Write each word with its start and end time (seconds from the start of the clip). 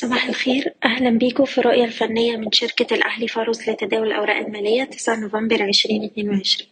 صباح 0.00 0.28
الخير. 0.28 0.74
أهلا 0.84 1.10
بيكم 1.10 1.44
في 1.44 1.58
الرؤية 1.58 1.84
الفنية 1.84 2.36
من 2.36 2.52
شركة 2.52 2.94
الأهلي 2.94 3.28
فاروس 3.28 3.68
لتداول 3.68 4.06
الأوراق 4.06 4.36
المالية 4.36 4.84
9 4.84 5.16
نوفمبر 5.20 5.64
2022 5.64 6.68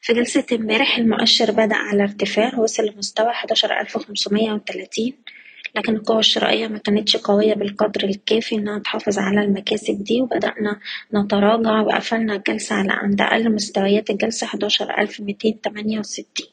في 0.00 0.12
جلسة 0.12 0.44
امبارح 0.52 0.96
المؤشر 0.98 1.50
بدأ 1.50 1.76
على 1.76 2.02
ارتفاع 2.02 2.58
وصل 2.58 2.82
لمستوى 2.86 3.30
11530 3.30 5.12
لكن 5.76 5.94
القوة 5.94 6.18
الشرائية 6.18 6.66
ما 6.68 6.78
كانتش 6.78 7.16
قوية 7.16 7.54
بالقدر 7.54 8.04
الكافي 8.04 8.54
إنها 8.54 8.78
تحافظ 8.78 9.18
على 9.18 9.40
المكاسب 9.44 10.04
دي 10.04 10.20
وبدأنا 10.22 10.80
نتراجع 11.14 11.80
وقفلنا 11.80 12.34
الجلسة 12.36 12.74
على 12.76 12.92
عند 12.92 13.20
أقل 13.20 13.54
مستويات 13.54 14.10
الجلسة 14.10 14.46
11268 14.46 16.51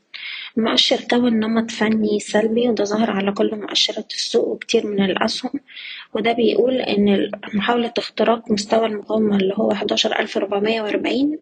المؤشر 0.57 1.02
كون 1.09 1.39
نمط 1.39 1.71
فني 1.71 2.20
سلبي 2.20 2.70
وده 2.70 2.84
ظاهر 2.84 3.11
على 3.11 3.32
كل 3.32 3.55
مؤشرات 3.55 4.11
السوق 4.13 4.47
وكتير 4.47 4.88
من 4.88 5.04
الأسهم 5.05 5.52
وده 6.14 6.32
بيقول 6.32 6.73
إن 6.82 7.32
محاولة 7.54 7.93
اختراق 7.97 8.51
مستوى 8.51 8.86
المقاومة 8.86 9.36
اللي 9.38 9.54
هو 9.57 9.71
11440 9.71 11.38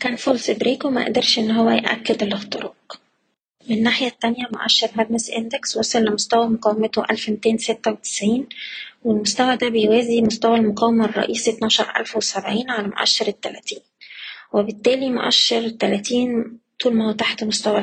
كان 0.00 0.16
false 0.16 0.50
break 0.50 0.84
وما 0.84 1.04
قدرش 1.04 1.38
إن 1.38 1.50
هو 1.50 1.70
يأكد 1.70 2.22
الاختراق. 2.22 3.00
من 3.68 3.76
الناحية 3.76 4.06
التانية 4.06 4.44
مؤشر 4.52 4.88
هرمس 4.94 5.30
index 5.30 5.76
وصل 5.76 5.98
لمستوى 6.04 6.48
مقاومته 6.48 7.04
ألف 7.10 7.28
ميتين 7.28 7.58
ستة 7.58 7.90
وتسعين 7.90 8.46
والمستوى 9.04 9.56
ده 9.56 9.68
بيوازي 9.68 10.22
مستوى 10.22 10.56
المقاومة 10.58 11.04
الرئيسي 11.04 11.50
اتناشر 11.50 11.92
ألف 12.00 12.16
وسبعين 12.16 12.70
على 12.70 12.88
مؤشر 12.88 13.26
التلاتين 13.28 13.78
وبالتالي 14.52 15.10
مؤشر 15.10 15.58
التلاتين 15.58 16.58
طول 16.80 16.94
ما 16.94 17.08
هو 17.08 17.12
تحت 17.12 17.44
مستوى 17.44 17.78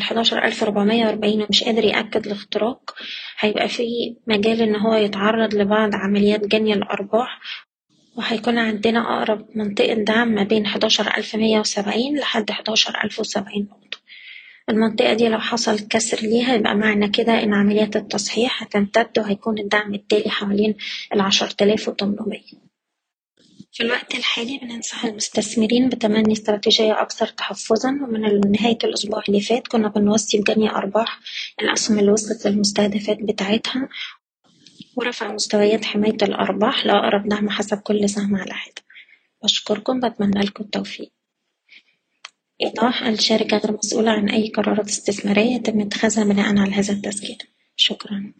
ربعمية 0.64 1.06
وأربعين 1.06 1.42
ومش 1.42 1.64
قادر 1.64 1.84
يأكد 1.84 2.26
الاختراق 2.26 2.96
هيبقى 3.40 3.68
فيه 3.70 4.16
مجال 4.28 4.62
إن 4.62 4.76
هو 4.76 4.94
يتعرض 4.94 5.54
لبعض 5.56 5.96
عمليات 5.96 6.48
جني 6.48 6.74
الأرباح 6.74 7.40
وهيكون 8.18 8.58
عندنا 8.58 9.18
أقرب 9.18 9.46
منطقة 9.56 9.94
دعم 9.94 10.28
ما 10.28 10.44
بين 10.44 10.68
حداشر 10.68 11.18
ألف 11.18 11.36
مية 11.36 11.60
وسبعين 11.60 12.18
لحد 12.20 12.52
حداشر 12.52 13.04
ألف 13.04 13.20
وسبعين 13.20 13.68
نقطة. 13.72 13.98
المنطقة 14.70 15.14
دي 15.14 15.28
لو 15.30 15.40
حصل 15.40 15.80
كسر 15.88 16.18
ليها 16.28 16.56
يبقى 16.56 16.76
معنى 16.76 17.10
كده 17.10 17.44
إن 17.44 17.54
عمليات 17.54 17.96
التصحيح 17.96 18.64
هتمتد 18.64 19.20
وهيكون 19.20 19.60
الدعم 19.60 19.94
التالي 19.94 20.30
حوالين 20.30 20.76
آلاف 21.62 21.88
وتمنمية. 21.90 22.65
في 23.76 23.84
الوقت 23.84 24.16
الحالي 24.16 24.58
بننصح 24.58 25.06
المستثمرين 25.06 25.90
بتبني 25.90 26.34
استراتيجية 26.34 27.02
أكثر 27.02 27.28
تحفظًا 27.28 27.90
ومن 27.90 28.52
نهاية 28.52 28.78
الأسبوع 28.84 29.24
اللي 29.30 29.42
فات 29.42 29.68
كنا 29.68 29.88
بنوصي 29.88 30.38
بجني 30.38 30.70
أرباح 30.70 31.20
الأسهم 31.62 32.00
اللي 32.00 32.12
وصلت 32.12 32.48
للمستهدفات 32.48 33.18
بتاعتها 33.22 33.90
ورفع 34.96 35.32
مستويات 35.32 35.86
حماية 35.86 36.18
الأرباح 36.22 36.86
لأقرب 36.86 37.30
دعم 37.30 37.50
حسب 37.50 37.78
كل 37.78 38.10
سهم 38.10 38.36
على 38.36 38.54
حدة. 38.54 38.82
بشكركم 39.44 40.00
بتمنى 40.00 40.40
لكم 40.46 40.64
التوفيق. 40.64 41.12
إيضاح 42.62 43.04
الشركة 43.04 43.58
غير 43.58 43.78
مسؤولة 43.78 44.12
عن 44.12 44.30
أي 44.30 44.50
قرارات 44.50 44.88
استثمارية 44.88 45.56
يتم 45.56 45.80
اتخاذها 45.82 46.24
بناء 46.24 46.58
على 46.58 46.72
هذا 46.74 46.94
التسجيل 46.94 47.38
شكرا. 47.76 48.34